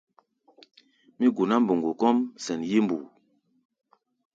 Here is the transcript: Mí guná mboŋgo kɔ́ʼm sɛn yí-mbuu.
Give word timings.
Mí 1.17 1.25
guná 1.35 1.55
mboŋgo 1.61 1.89
kɔ́ʼm 2.01 2.17
sɛn 2.43 2.59
yí-mbuu. 2.69 3.03